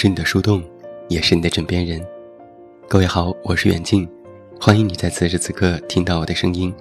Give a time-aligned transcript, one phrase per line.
[0.00, 0.62] 是你的树洞，
[1.08, 2.00] 也是你的枕边人。
[2.86, 4.08] 各位好，我是远近，
[4.60, 6.72] 欢迎你在此时此刻听到我的声音。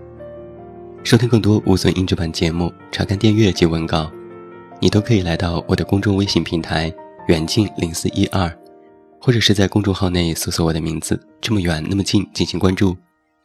[1.04, 4.12] 收听更多无损音质版节目，查看订阅及文稿，
[4.80, 6.94] 你都可以来到我的公众微信平台
[7.28, 8.56] 远近零四一二，
[9.20, 12.96] 或者是在公众号内搜索我的名字“这么远那么近”进行关注，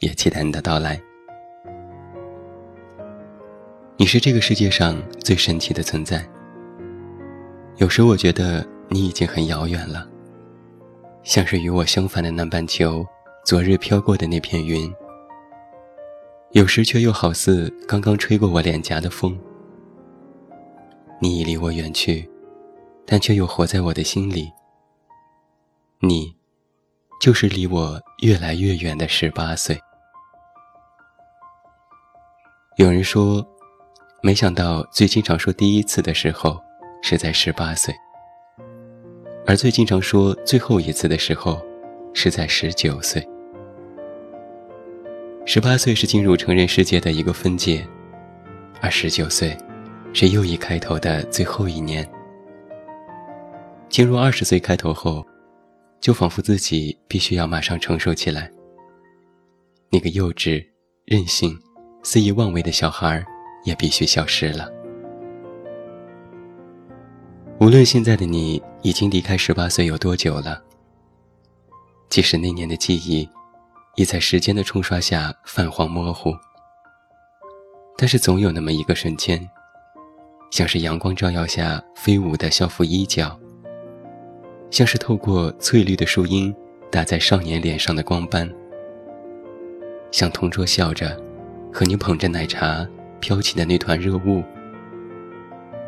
[0.00, 1.00] 也期待你的到来。
[3.96, 6.22] 你是这个世界上最神奇的存在。
[7.78, 10.06] 有时我觉得你已经很遥远了，
[11.22, 13.02] 像是与我相反的南半球，
[13.42, 14.92] 昨日飘过的那片云。
[16.50, 19.34] 有时却又好似刚刚吹过我脸颊的风。
[21.22, 22.28] 你已离我远去，
[23.06, 24.52] 但却又活在我的心里。
[26.00, 26.36] 你，
[27.18, 29.80] 就是离我越来越远的十八岁。
[32.76, 33.42] 有人说，
[34.22, 36.60] 没想到最经常说第一次的时候。
[37.04, 37.92] 是在十八岁，
[39.44, 41.60] 而最经常说最后一次的时候，
[42.14, 43.26] 是在十九岁。
[45.44, 47.84] 十八岁是进入成人世界的一个分界，
[48.80, 49.56] 而十九岁，
[50.12, 52.08] 是又一开头的最后一年。
[53.88, 55.26] 进入二十岁开头后，
[56.00, 58.50] 就仿佛自己必须要马上成熟起来。
[59.90, 60.64] 那个幼稚、
[61.04, 61.58] 任性、
[62.04, 63.22] 肆意妄为的小孩
[63.64, 64.70] 也必须消失了。
[67.62, 70.60] 无论现在的你已经离开十八岁有多久了，
[72.08, 73.28] 即使那年的记忆
[73.94, 76.34] 已在时间的冲刷下泛黄模糊，
[77.96, 79.48] 但是总有那么一个瞬间，
[80.50, 83.38] 像是阳光照耀下飞舞的校服衣角，
[84.68, 86.52] 像是透过翠绿的树荫
[86.90, 88.52] 打在少年脸上的光斑，
[90.10, 91.16] 像同桌笑着
[91.72, 92.84] 和你捧着奶茶
[93.20, 94.42] 飘起的那团热雾。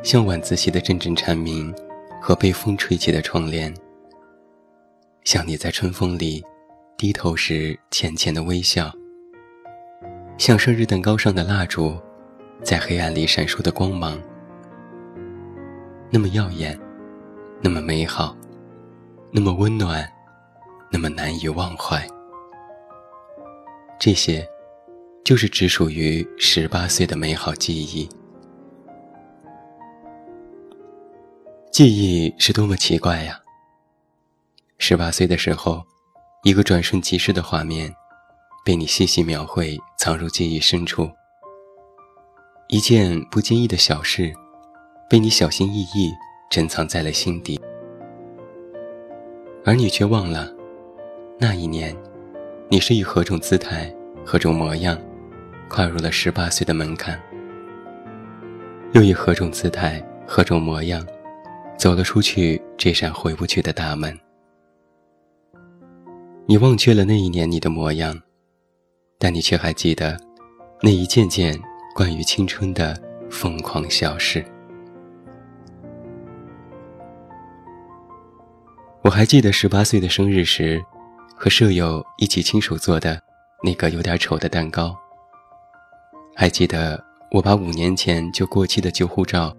[0.05, 1.75] 像晚自习的阵阵蝉鸣，
[2.21, 3.73] 和被风吹起的窗帘；
[5.25, 6.45] 像你在春风里
[6.99, 8.91] 低头时浅浅的微笑；
[10.37, 11.99] 像生日蛋糕上的蜡烛，
[12.63, 14.21] 在黑暗里闪烁的光芒，
[16.11, 16.79] 那么耀眼，
[17.63, 18.37] 那么美好，
[19.33, 20.07] 那么温暖，
[20.93, 22.07] 那么难以忘怀。
[23.99, 24.47] 这些，
[25.25, 28.07] 就是只属于十八岁的美好记忆。
[31.75, 33.37] 记忆是多么奇怪呀！
[34.79, 35.83] 十八岁的时候，
[36.45, 37.93] 一个转瞬即逝的画面，
[38.65, 41.11] 被你细细描绘，藏入记忆深处。
[42.69, 44.33] 一件不经意的小事，
[45.11, 46.13] 被你小心翼翼
[46.49, 47.61] 珍藏在了心底。
[49.65, 50.49] 而你却忘了，
[51.41, 51.93] 那一年，
[52.69, 53.93] 你是以何种姿态、
[54.25, 54.97] 何种模样，
[55.69, 57.21] 跨入了十八岁的门槛，
[58.93, 61.05] 又以何种姿态、何种模样。
[61.77, 64.19] 走了出去这扇回不去的大门，
[66.47, 68.19] 你忘却了那一年你的模样，
[69.19, 70.19] 但你却还记得
[70.81, 71.61] 那一件件
[71.95, 72.99] 关于青春的
[73.31, 74.45] 疯狂小事。
[79.03, 80.83] 我还记得十八岁的生日时，
[81.37, 83.21] 和舍友一起亲手做的
[83.63, 84.97] 那个有点丑的蛋糕。
[86.35, 89.55] 还记得我把五年前就过期的旧护照。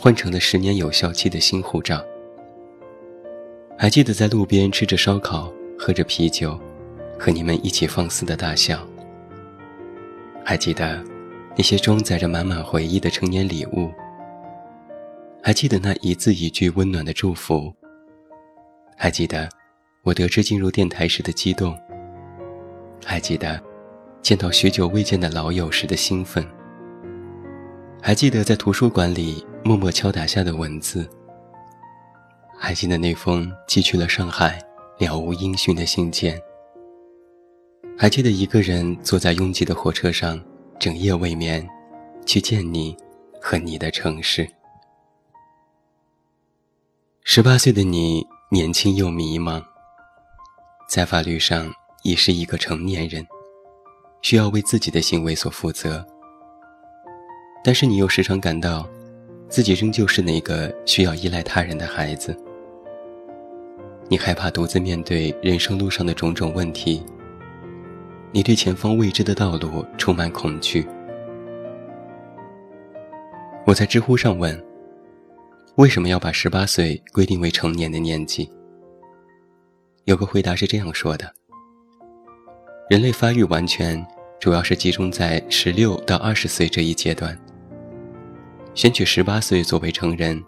[0.00, 2.04] 换成了十年有效期的新护照。
[3.78, 6.58] 还记得在路边吃着烧烤、喝着啤酒，
[7.18, 8.86] 和你们一起放肆的大笑。
[10.44, 11.02] 还记得
[11.56, 13.90] 那些装载着满满回忆的成年礼物。
[15.42, 17.72] 还记得那一字一句温暖的祝福。
[18.96, 19.48] 还记得
[20.02, 21.76] 我得知进入电台时的激动。
[23.04, 23.60] 还记得
[24.22, 26.44] 见到许久未见的老友时的兴奋。
[28.00, 31.10] 还记得在图书馆里默默敲打下的文字。
[32.56, 34.62] 还记得那封寄去了上海
[34.96, 36.40] 了无音讯的信件。
[37.98, 40.40] 还记得一个人坐在拥挤的火车上，
[40.78, 41.68] 整夜未眠，
[42.24, 42.96] 去见你
[43.40, 44.48] 和你的城市。
[47.24, 49.60] 十八岁的你年轻又迷茫，
[50.88, 51.68] 在法律上
[52.04, 53.26] 已是一个成年人，
[54.22, 56.06] 需要为自己的行为所负责。
[57.64, 58.88] 但是你又时常感到，
[59.48, 62.36] 自己仍旧是那个需要依赖他人的孩子。
[64.08, 67.04] 你害怕独自面对人生路上的种种问题。
[68.32, 70.86] 你对前方未知的道路充满恐惧。
[73.64, 74.62] 我在知乎上问：
[75.76, 78.50] 为什么要把十八岁规定为成年的年纪？
[80.04, 81.32] 有个回答是这样说的：
[82.90, 84.04] 人类发育完全
[84.38, 87.36] 主要是集中在十六到二十岁这一阶段。
[88.76, 90.38] 选取十八岁作为成人，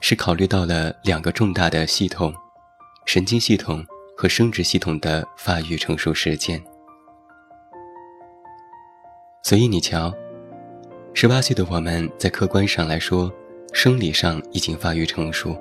[0.00, 2.32] 是考虑到了两个重大的系统——
[3.04, 3.84] 神经系统
[4.16, 6.58] 和生殖系统的发育成熟时间。
[9.42, 10.10] 所以你瞧，
[11.12, 13.30] 十八岁的我们在客观上来说，
[13.74, 15.54] 生理上已经发育成熟，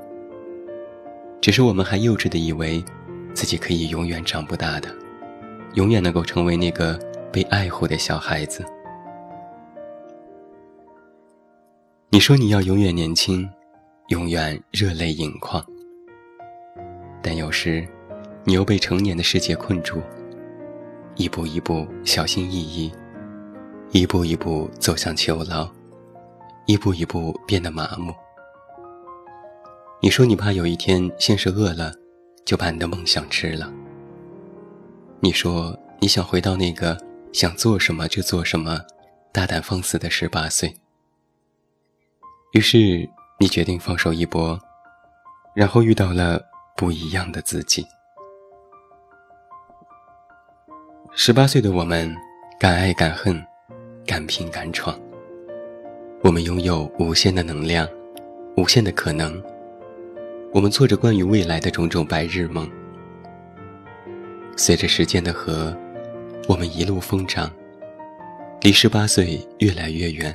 [1.42, 2.82] 只是我们还幼稚的以为，
[3.34, 4.88] 自己可以永远长不大的，
[5.74, 6.98] 永远能够成为那个
[7.30, 8.66] 被爱护的小孩子。
[12.14, 13.50] 你说你要永远年轻。
[14.10, 15.66] 永远热泪盈眶，
[17.24, 17.88] 但有时，
[18.44, 20.00] 你又被成年的世界困住，
[21.16, 22.94] 一步一步小心翼翼，
[23.92, 25.68] 一步一步走向囚牢，
[26.68, 28.14] 一步一步变得麻木。
[30.00, 31.92] 你说你怕有一天先是饿了，
[32.46, 33.74] 就把你的梦想吃了。
[35.22, 36.96] 你说你想回到那个
[37.32, 38.82] 想做什么就做什么、
[39.32, 40.76] 大胆放肆的十八岁。
[42.54, 43.08] 于是。
[43.40, 44.58] 你决定放手一搏，
[45.54, 46.42] 然后遇到了
[46.78, 47.86] 不一样的自己。
[51.14, 52.16] 十八岁的我们，
[52.58, 53.44] 敢爱敢恨，
[54.06, 54.98] 敢拼敢闯。
[56.22, 57.86] 我们拥有无限的能量，
[58.56, 59.44] 无限的可能。
[60.54, 62.70] 我们做着关于未来的种种白日梦。
[64.56, 65.76] 随着时间的河，
[66.48, 67.52] 我们一路疯长，
[68.62, 70.34] 离十八岁越来越远。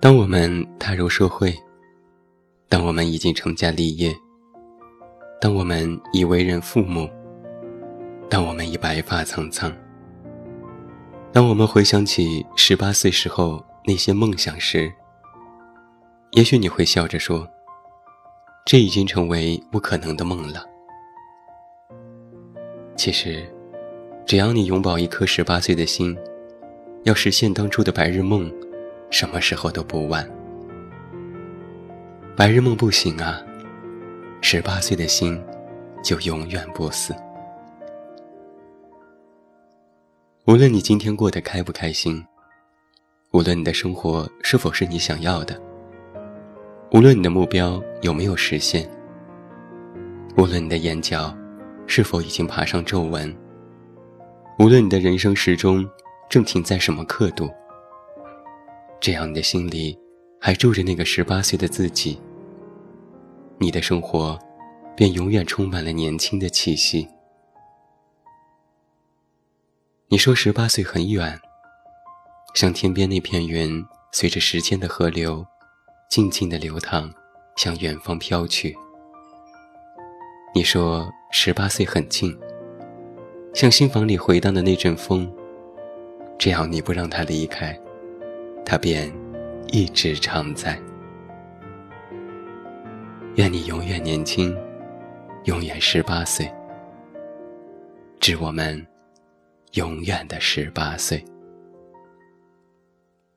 [0.00, 1.54] 当我们踏入社会，
[2.70, 4.16] 当我们已经成家立业，
[5.38, 7.06] 当我们已为人父母，
[8.30, 9.70] 当我们已白发苍苍，
[11.30, 14.90] 当我们回想起十八岁时候那些梦想时，
[16.30, 17.46] 也许你会笑着说
[18.64, 20.64] ：“这已经成为不可能的梦了。”
[22.96, 23.46] 其实，
[24.24, 26.16] 只要你永葆一颗十八岁的心，
[27.04, 28.50] 要实现当初的白日梦。
[29.10, 30.28] 什么时候都不晚。
[32.36, 33.42] 白日梦不行啊，
[34.40, 35.42] 十八岁的心
[36.02, 37.14] 就永远不死。
[40.46, 42.24] 无论你今天过得开不开心，
[43.32, 45.60] 无论你的生活是否是你想要的，
[46.92, 48.88] 无论你的目标有没有实现，
[50.36, 51.36] 无论你的眼角
[51.86, 53.36] 是否已经爬上皱纹，
[54.58, 55.86] 无论你的人生时钟
[56.28, 57.50] 正停在什么刻度。
[59.00, 59.98] 这样，你的心里
[60.38, 62.20] 还住着那个十八岁的自己，
[63.58, 64.38] 你的生活
[64.94, 67.08] 便永远充满了年轻的气息。
[70.08, 71.40] 你说十八岁很远，
[72.54, 73.82] 像天边那片云，
[74.12, 75.46] 随着时间的河流，
[76.10, 77.10] 静静的流淌，
[77.56, 78.76] 向远方飘去。
[80.54, 82.38] 你说十八岁很近，
[83.54, 85.32] 像心房里回荡的那阵风，
[86.38, 87.80] 只要你不让它离开。
[88.64, 89.12] 他便
[89.68, 90.80] 一直常在。
[93.36, 94.56] 愿你永远年轻，
[95.44, 96.50] 永远十八岁。
[98.18, 98.86] 致我们
[99.72, 101.24] 永远的十八岁。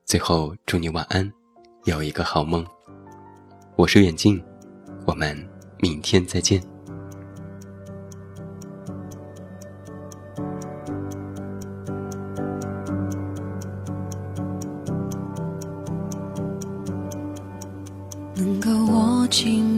[0.04, 1.32] 最后，祝你晚安，
[1.84, 2.64] 有一个好梦。
[3.76, 4.42] 我是远近，
[5.06, 5.36] 我们
[5.78, 6.73] 明天再见。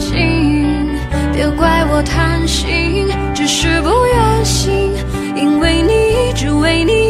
[0.00, 0.88] 情
[1.32, 4.90] 别怪我贪心，只是不愿醒，
[5.36, 7.09] 因为你，只为你，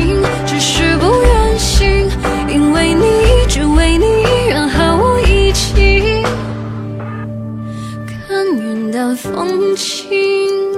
[8.81, 10.70] 云淡风轻